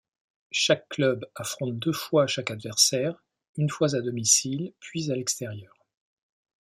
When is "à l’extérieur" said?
5.11-5.75